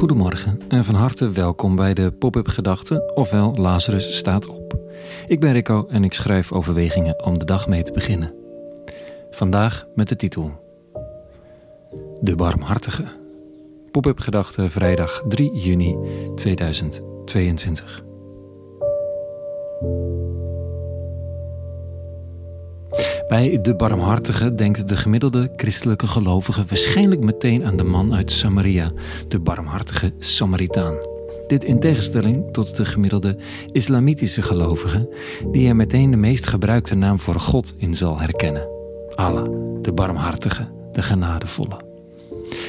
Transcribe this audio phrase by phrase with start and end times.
[0.00, 4.78] Goedemorgen en van harte welkom bij de Pop-up Gedachten, ofwel Lazarus staat op.
[5.26, 8.34] Ik ben Rico en ik schrijf overwegingen om de dag mee te beginnen.
[9.30, 10.52] Vandaag met de titel
[12.20, 13.04] De Barmhartige.
[13.90, 15.96] Pop-up Gedachten vrijdag 3 juni
[16.34, 18.09] 2022.
[23.30, 28.92] Bij de barmhartige denkt de gemiddelde christelijke gelovige waarschijnlijk meteen aan de man uit Samaria,
[29.28, 30.94] de barmhartige Samaritaan.
[31.46, 33.36] Dit in tegenstelling tot de gemiddelde
[33.72, 35.08] islamitische gelovige,
[35.52, 38.68] die er meteen de meest gebruikte naam voor God in zal herkennen:
[39.14, 39.44] Allah,
[39.82, 41.89] de barmhartige, de genadevolle.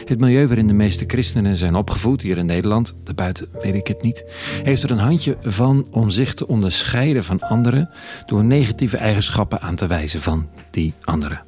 [0.05, 4.01] Het milieu waarin de meeste christenen zijn opgevoed, hier in Nederland, daarbuiten weet ik het
[4.01, 4.23] niet,
[4.63, 7.89] heeft er een handje van om zich te onderscheiden van anderen
[8.25, 11.41] door negatieve eigenschappen aan te wijzen van die anderen.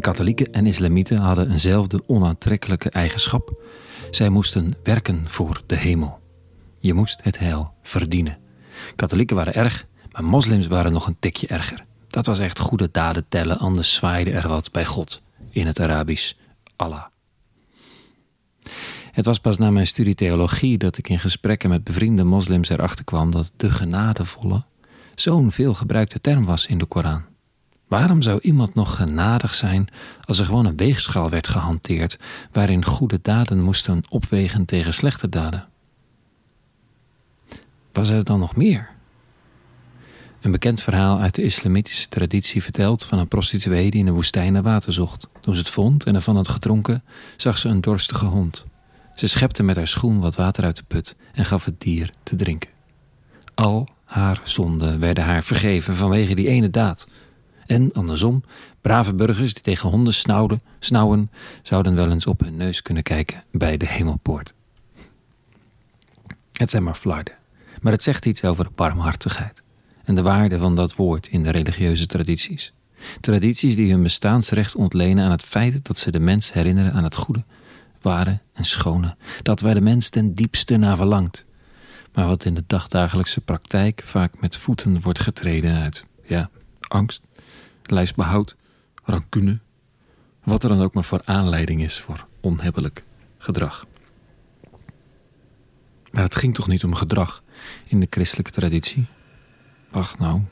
[0.00, 3.62] Katholieken en islamieten hadden eenzelfde onaantrekkelijke eigenschap.
[4.10, 6.18] Zij moesten werken voor de hemel.
[6.80, 8.38] Je moest het heil verdienen.
[8.94, 11.84] Katholieken waren erg, maar moslims waren nog een tikje erger.
[12.08, 15.22] Dat was echt goede daden tellen, anders zwaaide er wat bij God.
[15.50, 16.32] In het Arabisch
[16.76, 17.04] Allah.
[19.14, 23.04] Het was pas na mijn studie theologie dat ik in gesprekken met bevriende moslims erachter
[23.04, 24.64] kwam dat de genadevolle
[25.14, 27.22] zo'n veel gebruikte term was in de Koran.
[27.88, 29.88] Waarom zou iemand nog genadig zijn
[30.24, 32.18] als er gewoon een weegschaal werd gehanteerd
[32.52, 35.68] waarin goede daden moesten opwegen tegen slechte daden?
[37.92, 38.88] Was er dan nog meer?
[40.40, 44.52] Een bekend verhaal uit de islamitische traditie vertelt van een prostituee die in de woestijn
[44.52, 45.28] naar water zocht.
[45.40, 47.04] Toen ze het vond en ervan had gedronken,
[47.36, 48.64] zag ze een dorstige hond.
[49.14, 52.34] Ze schepte met haar schoen wat water uit de put en gaf het dier te
[52.34, 52.70] drinken.
[53.54, 57.06] Al haar zonden werden haar vergeven vanwege die ene daad.
[57.66, 58.42] En andersom,
[58.80, 61.30] brave burgers die tegen honden snauwden, snauwen,
[61.62, 64.54] zouden wel eens op hun neus kunnen kijken bij de hemelpoort.
[66.52, 67.34] Het zijn maar flarden,
[67.80, 69.62] maar het zegt iets over de barmhartigheid
[70.04, 72.72] en de waarde van dat woord in de religieuze tradities.
[73.20, 77.14] Tradities die hun bestaansrecht ontlenen aan het feit dat ze de mens herinneren aan het
[77.14, 77.44] goede
[78.04, 81.44] ware en schone, dat waar de mens ten diepste naar verlangt,
[82.12, 86.50] maar wat in de dagdagelijkse praktijk vaak met voeten wordt getreden uit, ja,
[86.88, 87.22] angst,
[87.82, 88.56] lijstbehoud,
[89.04, 89.58] rancune,
[90.44, 93.04] wat er dan ook maar voor aanleiding is voor onhebbelijk
[93.38, 93.86] gedrag.
[96.12, 97.42] Maar het ging toch niet om gedrag
[97.86, 99.06] in de christelijke traditie?
[99.90, 100.42] Wacht nou,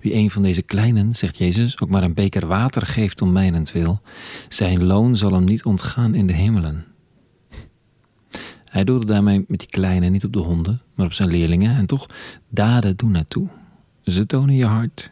[0.00, 4.00] wie een van deze kleinen, zegt Jezus, ook maar een beker water geeft om mijnentwil,
[4.48, 6.84] zijn loon zal hem niet ontgaan in de hemelen.
[8.64, 11.86] Hij doelde daarmee met die kleine niet op de honden, maar op zijn leerlingen en
[11.86, 12.06] toch
[12.48, 13.48] daden doen naartoe.
[14.04, 15.10] Ze tonen je hart,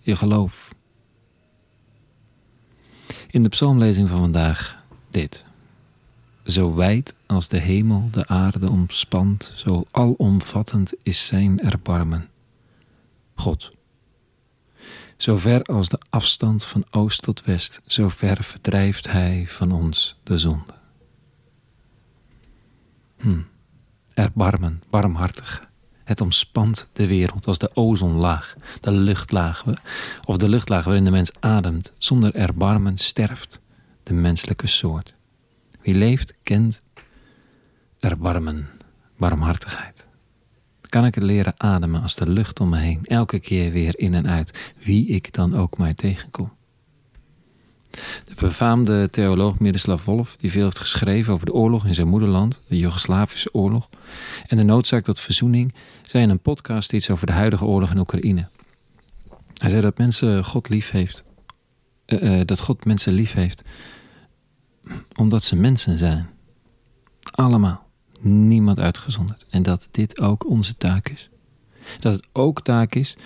[0.00, 0.74] je geloof.
[3.30, 5.44] In de psalmlezing van vandaag dit.
[6.44, 12.28] Zo wijd als de hemel de aarde omspant, zo alomvattend is zijn erbarmen.
[13.34, 13.70] God,
[15.16, 20.16] zo ver als de afstand van oost tot west, zo ver verdrijft Hij van ons
[20.22, 20.74] de zonde.
[23.16, 23.40] Hm.
[24.14, 25.68] Erbarmen, barmhartig.
[26.04, 29.64] Het omspant de wereld als de ozonlaag, de luchtlaag,
[30.24, 31.92] of de luchtlaag waarin de mens ademt.
[31.98, 33.60] Zonder erbarmen sterft
[34.02, 35.14] de menselijke soort.
[35.80, 36.82] Wie leeft, kent
[37.98, 38.68] erbarmen,
[39.16, 40.05] barmhartigheid
[40.96, 44.14] kan ik het leren ademen als de lucht om me heen, elke keer weer in
[44.14, 46.52] en uit, wie ik dan ook maar tegenkom.
[48.24, 52.60] De befaamde theoloog Miroslav Wolf, die veel heeft geschreven over de oorlog in zijn moederland,
[52.68, 53.88] de Joegoslavische oorlog,
[54.46, 57.98] en de noodzaak tot verzoening, zei in een podcast iets over de huidige oorlog in
[57.98, 58.48] Oekraïne.
[59.54, 61.24] Hij zei dat mensen God lief heeft,
[62.06, 63.62] uh, dat God mensen lief heeft,
[65.16, 66.28] omdat ze mensen zijn.
[67.30, 67.85] Allemaal
[68.20, 69.46] niemand uitgezonderd.
[69.50, 71.30] En dat dit ook onze taak is.
[72.00, 73.16] Dat het ook taak is,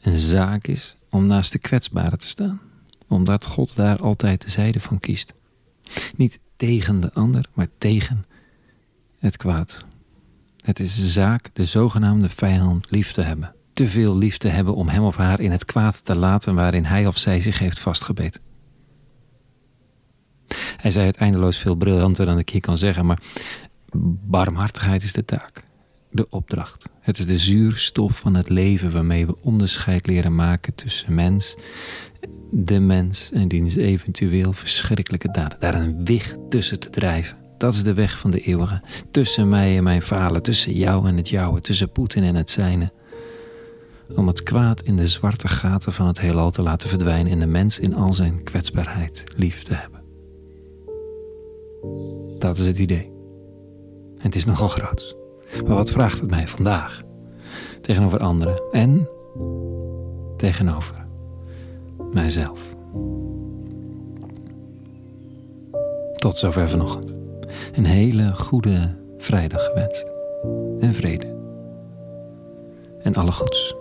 [0.00, 2.60] een zaak is, om naast de kwetsbaren te staan.
[3.08, 5.34] Omdat God daar altijd de zijde van kiest.
[6.16, 8.26] Niet tegen de ander, maar tegen
[9.18, 9.84] het kwaad.
[10.64, 13.54] Het is zaak de zogenaamde vijand lief te hebben.
[13.72, 16.84] Te veel lief te hebben om hem of haar in het kwaad te laten waarin
[16.84, 18.40] hij of zij zich heeft vastgebeten.
[20.76, 23.22] Hij zei het eindeloos veel briljanter dan ik hier kan zeggen, maar
[24.26, 25.62] Barmhartigheid is de taak,
[26.10, 26.84] de opdracht.
[27.00, 31.56] Het is de zuurstof van het leven waarmee we onderscheid leren maken tussen mens,
[32.50, 35.60] de mens en diens eventueel verschrikkelijke daden.
[35.60, 37.36] Daar een wicht tussen te drijven.
[37.58, 38.82] Dat is de weg van de eeuwige.
[39.10, 42.92] Tussen mij en mijn falen, tussen jou en het jouwe, tussen Poetin en het zijne.
[44.14, 47.46] Om het kwaad in de zwarte gaten van het heelal te laten verdwijnen en de
[47.46, 50.00] mens in al zijn kwetsbaarheid lief te hebben.
[52.38, 53.11] Dat is het idee.
[54.22, 55.16] Het is nogal groot.
[55.66, 57.02] Maar wat vraagt het mij vandaag?
[57.80, 59.08] Tegenover anderen en
[60.36, 61.06] tegenover
[62.12, 62.60] mijzelf.
[66.14, 67.14] Tot zover vanochtend.
[67.72, 70.10] Een hele goede vrijdag gewenst.
[70.80, 71.36] En vrede.
[73.02, 73.74] En alle goeds.